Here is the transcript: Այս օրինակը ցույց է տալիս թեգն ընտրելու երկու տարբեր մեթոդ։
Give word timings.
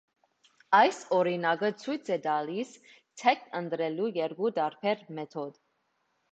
Այս 0.77 1.01
օրինակը 1.17 1.69
ցույց 1.83 2.09
է 2.17 2.17
տալիս 2.25 2.73
թեգն 3.23 3.55
ընտրելու 3.63 4.11
երկու 4.19 4.55
տարբեր 4.59 5.09
մեթոդ։ 5.21 5.65